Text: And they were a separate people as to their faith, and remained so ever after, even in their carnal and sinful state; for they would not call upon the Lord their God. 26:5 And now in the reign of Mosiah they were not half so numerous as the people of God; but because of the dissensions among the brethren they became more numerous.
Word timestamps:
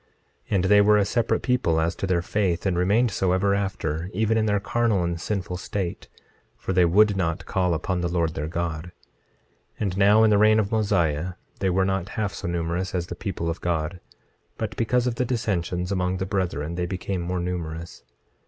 And 0.49 0.63
they 0.63 0.81
were 0.81 0.97
a 0.97 1.05
separate 1.05 1.43
people 1.43 1.79
as 1.79 1.95
to 1.97 2.07
their 2.07 2.23
faith, 2.23 2.65
and 2.65 2.75
remained 2.75 3.11
so 3.11 3.33
ever 3.33 3.53
after, 3.53 4.09
even 4.15 4.35
in 4.35 4.47
their 4.47 4.59
carnal 4.59 5.03
and 5.03 5.21
sinful 5.21 5.57
state; 5.57 6.07
for 6.57 6.73
they 6.73 6.85
would 6.85 7.15
not 7.15 7.45
call 7.45 7.75
upon 7.75 8.01
the 8.01 8.07
Lord 8.09 8.33
their 8.33 8.47
God. 8.47 8.85
26:5 9.79 9.81
And 9.81 9.97
now 9.97 10.23
in 10.23 10.31
the 10.31 10.39
reign 10.39 10.59
of 10.59 10.71
Mosiah 10.71 11.33
they 11.59 11.69
were 11.69 11.85
not 11.85 12.09
half 12.17 12.33
so 12.33 12.47
numerous 12.47 12.95
as 12.95 13.05
the 13.05 13.15
people 13.15 13.47
of 13.47 13.61
God; 13.61 13.99
but 14.57 14.75
because 14.75 15.05
of 15.05 15.13
the 15.17 15.23
dissensions 15.23 15.91
among 15.91 16.17
the 16.17 16.25
brethren 16.25 16.73
they 16.73 16.87
became 16.87 17.21
more 17.21 17.39
numerous. 17.39 18.01